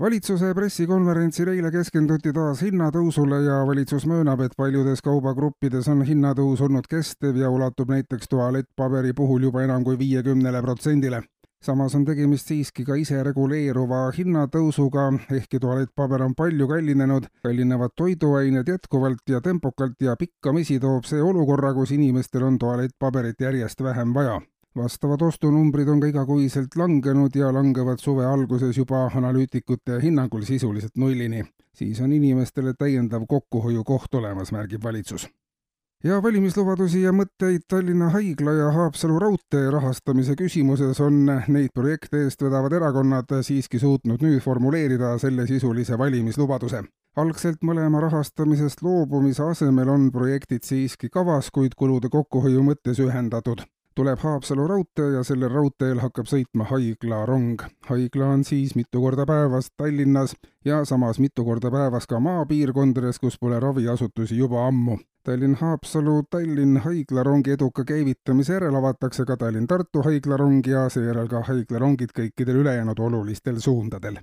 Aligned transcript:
Valitsuse 0.00 0.54
pressikonverentsil 0.54 1.48
eile 1.52 1.70
keskenduti 1.70 2.32
taas 2.34 2.62
hinnatõusule 2.66 3.38
ja 3.44 3.60
valitsus 3.66 4.06
möönab, 4.10 4.40
et 4.42 4.56
paljudes 4.56 5.02
kaubagruppides 5.06 5.88
on 5.92 6.02
hinnatõus 6.02 6.62
olnud 6.66 6.88
kestev 6.90 7.38
ja 7.38 7.50
ulatub 7.50 7.92
näiteks 7.94 8.28
tualettpaberi 8.28 9.14
puhul 9.14 9.46
juba 9.46 9.62
enam 9.62 9.84
kui 9.84 9.98
viiekümnele 9.98 10.62
protsendile. 10.62 11.22
samas 11.64 11.94
on 11.94 12.04
tegemist 12.04 12.48
siiski 12.48 12.84
ka 12.84 12.94
isereguleeruva 13.00 14.10
hinnatõusuga, 14.18 15.04
ehkki 15.32 15.58
tualettpaber 15.58 16.22
on 16.22 16.34
palju 16.34 16.68
kallinenud, 16.68 17.26
kallinevad 17.42 17.94
toiduained 17.96 18.68
jätkuvalt 18.68 19.22
ja 19.28 19.40
tempokalt 19.40 20.00
ja 20.00 20.16
pikkamisi 20.16 20.80
toob 20.80 21.04
see 21.04 21.22
olukorra, 21.22 21.72
kus 21.74 21.90
inimestel 21.90 22.42
on 22.42 22.58
tualettpaberit 22.58 23.40
järjest 23.40 23.82
vähem 23.82 24.14
vaja 24.14 24.40
vastavad 24.76 25.22
ostunumbrid 25.22 25.88
on 25.88 26.00
ka 26.00 26.06
igakuiselt 26.10 26.76
langenud 26.76 27.36
ja 27.36 27.52
langevad 27.54 27.98
suve 28.02 28.26
alguses 28.26 28.76
juba 28.76 29.06
analüütikute 29.14 30.00
hinnangul 30.02 30.42
sisuliselt 30.42 30.96
nullini. 30.96 31.44
siis 31.74 32.00
on 32.00 32.12
inimestele 32.12 32.74
täiendav 32.78 33.22
kokkuhoiukoht 33.28 34.14
olemas, 34.14 34.52
märgib 34.52 34.82
valitsus. 34.82 35.28
ja 36.04 36.22
valimislubadusi 36.22 37.02
ja 37.02 37.12
mõtteid 37.12 37.68
Tallinna 37.68 38.08
Haigla 38.10 38.52
ja 38.52 38.70
Haapsalu 38.70 39.18
raudtee 39.18 39.70
rahastamise 39.70 40.34
küsimuses 40.34 41.00
on 41.00 41.24
neid 41.48 41.70
projekte 41.74 42.24
eest 42.24 42.42
vedavad 42.42 42.72
erakonnad 42.72 43.30
siiski 43.42 43.78
suutnud 43.78 44.22
nüüd 44.22 44.40
formuleerida 44.40 45.18
sellesisulise 45.18 45.98
valimislubaduse 45.98 46.82
algselt 47.16 47.62
mõlema 47.62 48.00
rahastamisest 48.00 48.82
loobumise 48.82 49.42
asemel 49.42 49.88
on 49.88 50.10
projektid 50.12 50.66
siiski 50.66 51.08
kavas, 51.08 51.50
kuid 51.50 51.78
kulude 51.78 52.08
kokkuhoiu 52.10 52.62
mõttes 52.62 52.98
ühendatud 52.98 53.62
tuleb 53.94 54.18
Haapsalu 54.18 54.66
raudtee 54.68 55.12
ja 55.12 55.22
sellel 55.22 55.52
raudteel 55.52 56.00
hakkab 56.02 56.26
sõitma 56.26 56.66
haiglarong. 56.70 57.62
haigla 57.88 58.26
on 58.26 58.44
siis 58.44 58.74
mitu 58.74 59.00
korda 59.00 59.26
päevas 59.26 59.70
Tallinnas 59.76 60.34
ja 60.64 60.84
samas 60.84 61.18
mitu 61.18 61.44
korda 61.44 61.70
päevas 61.70 62.06
ka 62.06 62.20
maapiirkondades, 62.20 63.18
kus 63.18 63.38
pole 63.38 63.60
raviasutusi 63.60 64.36
juba 64.36 64.66
ammu. 64.66 64.98
Tallinn-Haapsalu 65.28 66.22
Tallinn 66.30 66.76
haiglarongi 66.84 67.50
eduka 67.50 67.84
käivitamise 67.84 68.52
järel 68.52 68.74
avatakse 68.74 69.24
ka 69.24 69.36
Tallinn-Tartu 69.36 70.02
haiglarong 70.04 70.66
ja 70.66 70.88
seejärel 70.88 71.28
ka 71.28 71.42
haiglarongid 71.48 72.12
kõikidel 72.18 72.62
ülejäänud 72.64 72.98
olulistel 72.98 73.60
suundadel 73.60 74.18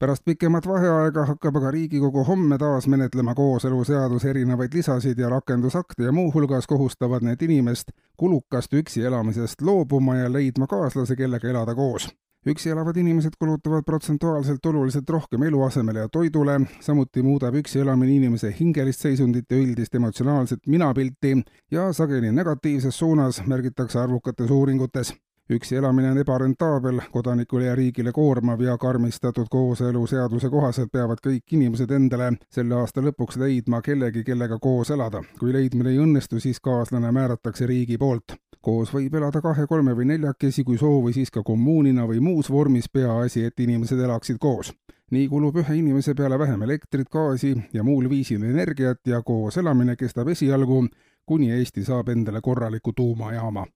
pärast 0.00 0.22
pikemat 0.24 0.66
vaheaega 0.66 1.26
hakkab 1.28 1.56
aga 1.60 1.70
Riigikogu 1.70 2.24
homme 2.24 2.58
taas 2.58 2.86
menetlema 2.88 3.34
kooseluseaduse 3.34 4.30
erinevaid 4.30 4.74
lisasid 4.74 5.18
ja 5.18 5.28
rakendusakte 5.28 6.06
ja 6.06 6.12
muuhulgas 6.12 6.66
kohustavad 6.66 7.26
need 7.26 7.42
inimest 7.44 7.92
kulukast 8.16 8.72
üksi 8.72 9.04
elamisest 9.04 9.60
loobuma 9.62 10.16
ja 10.16 10.32
leidma 10.32 10.66
kaaslase, 10.66 11.16
kellega 11.16 11.48
elada 11.48 11.74
koos. 11.74 12.08
üksi 12.46 12.70
elavad 12.72 12.96
inimesed 12.96 13.36
kulutavad 13.38 13.84
protsentuaalselt 13.84 14.66
oluliselt 14.66 15.10
rohkem 15.10 15.42
eluasemele 15.42 15.98
ja 15.98 16.08
toidule, 16.08 16.60
samuti 16.80 17.22
muudab 17.22 17.54
üksi 17.54 17.80
elamine 17.80 18.16
inimese 18.16 18.54
hingelist 18.60 19.00
seisundit 19.00 19.44
ja 19.50 19.56
üldist 19.56 19.94
emotsionaalset 19.94 20.66
minapilti 20.66 21.42
ja 21.70 21.92
sageli 21.92 22.32
negatiivses 22.32 22.98
suunas, 22.98 23.42
märgitakse 23.46 24.00
arvukates 24.00 24.50
uuringutes 24.50 25.12
üksi 25.50 25.76
elamine 25.76 26.10
on 26.10 26.18
ebarentaabel, 26.18 27.00
kodanikule 27.12 27.64
ja 27.64 27.74
riigile 27.74 28.12
koormav 28.12 28.60
ja 28.60 28.78
karmistatud 28.78 29.46
kooseluseaduse 29.50 30.50
kohaselt 30.50 30.92
peavad 30.92 31.18
kõik 31.26 31.54
inimesed 31.56 31.90
endale 31.90 32.32
selle 32.54 32.76
aasta 32.78 33.02
lõpuks 33.02 33.38
leidma 33.40 33.80
kellegi, 33.82 34.22
kellega 34.24 34.58
koos 34.58 34.90
elada. 34.90 35.22
kui 35.38 35.52
leidmine 35.52 35.90
ei 35.90 35.98
õnnestu, 35.98 36.40
siis 36.40 36.60
kaaslane 36.60 37.10
määratakse 37.12 37.66
riigi 37.66 37.98
poolt. 37.98 38.36
koos 38.60 38.94
võib 38.94 39.14
elada 39.14 39.40
kahe, 39.40 39.66
kolme 39.66 39.96
või 39.96 40.04
neljakesi, 40.04 40.64
kui 40.64 40.78
soovi, 40.78 41.12
siis 41.12 41.30
ka 41.30 41.42
kommuunina 41.42 42.06
või 42.06 42.20
muus 42.20 42.50
vormis, 42.50 42.88
peaasi, 42.92 43.44
et 43.44 43.60
inimesed 43.60 43.98
elaksid 43.98 44.38
koos. 44.38 44.72
nii 45.10 45.28
kulub 45.28 45.56
ühe 45.56 45.74
inimese 45.74 46.14
peale 46.14 46.38
vähem 46.38 46.62
elektrit, 46.62 47.08
gaasi 47.10 47.56
ja 47.72 47.82
muul 47.82 48.08
viisil 48.10 48.42
energiat 48.42 49.06
ja 49.06 49.22
koos 49.22 49.56
elamine 49.56 49.96
kestab 49.96 50.28
esialgu, 50.28 50.86
kuni 51.26 51.50
Eesti 51.50 51.84
saab 51.84 52.08
endale 52.08 52.40
korraliku 52.40 52.92
tuumajaama 52.92 53.66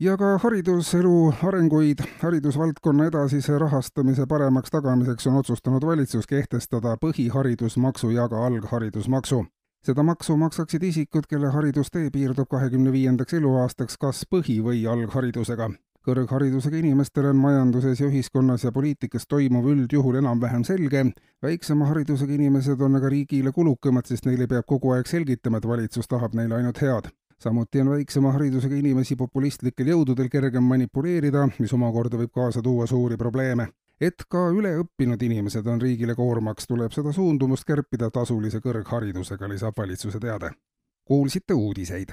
ja 0.00 0.16
ka 0.16 0.38
hariduselu 0.38 1.32
arenguid 1.48 2.02
haridusvaldkonna 2.20 3.06
edasise 3.08 3.58
rahastamise 3.58 4.26
paremaks 4.28 4.70
tagamiseks 4.70 5.26
on 5.26 5.38
otsustanud 5.40 5.86
valitsus 5.86 6.26
kehtestada 6.26 6.96
põhiharidusmaksu 7.04 8.10
ja 8.10 8.28
ka 8.28 8.46
algharidusmaksu. 8.46 9.46
seda 9.86 10.02
maksu 10.02 10.36
maksaksid 10.36 10.82
isikud, 10.82 11.24
kelle 11.28 11.48
haridustee 11.48 12.10
piirdub 12.10 12.48
kahekümne 12.50 12.92
viiendaks 12.92 13.34
eluaastaks 13.34 13.96
kas 13.96 14.24
põhi- 14.34 14.62
või 14.62 14.86
algharidusega. 14.86 15.70
kõrgharidusega 16.06 16.76
inimestele 16.76 17.28
on 17.28 17.36
majanduses 17.36 18.00
ja 18.00 18.06
ühiskonnas 18.06 18.64
ja 18.64 18.72
poliitikas 18.72 19.26
toimuv 19.28 19.66
üldjuhul 19.66 20.14
enam-vähem 20.14 20.64
selge, 20.64 21.06
väiksema 21.42 21.86
haridusega 21.86 22.32
inimesed 22.32 22.80
on 22.80 22.96
aga 22.96 23.08
riigile 23.08 23.52
kulukamad, 23.52 24.06
sest 24.06 24.26
neile 24.26 24.46
peab 24.46 24.66
kogu 24.66 24.90
aeg 24.90 25.06
selgitama, 25.06 25.56
et 25.56 25.68
valitsus 25.68 26.08
tahab 26.08 26.34
neile 26.34 26.54
ainult 26.54 26.82
head 26.82 27.10
samuti 27.38 27.80
on 27.80 27.90
väiksema 27.90 28.32
haridusega 28.32 28.76
inimesi 28.76 29.16
populistlikel 29.16 29.90
jõududel 29.92 30.28
kergem 30.32 30.64
manipuleerida, 30.64 31.48
mis 31.58 31.72
omakorda 31.72 32.20
võib 32.20 32.32
kaasa 32.34 32.62
tuua 32.62 32.86
suuri 32.86 33.16
probleeme. 33.16 33.68
et 34.00 34.24
ka 34.28 34.50
üleõppinud 34.52 35.22
inimesed 35.22 35.66
on 35.66 35.80
riigile 35.80 36.14
koormaks, 36.14 36.66
tuleb 36.66 36.92
seda 36.92 37.12
suundumust 37.12 37.64
kärpida 37.64 38.10
tasulise 38.10 38.60
kõrgharidusega, 38.60 39.48
lisab 39.48 39.74
valitsuse 39.78 40.20
teade. 40.20 40.50
kuulsite 41.04 41.54
uudiseid 41.54 42.12